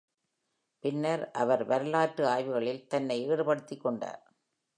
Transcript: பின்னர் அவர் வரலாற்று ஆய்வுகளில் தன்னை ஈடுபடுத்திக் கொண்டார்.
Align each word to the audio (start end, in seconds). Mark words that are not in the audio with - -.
பின்னர் 0.83 1.31
அவர் 1.31 1.63
வரலாற்று 1.65 2.27
ஆய்வுகளில் 2.27 2.87
தன்னை 2.87 3.29
ஈடுபடுத்திக் 3.29 3.81
கொண்டார். 3.81 4.21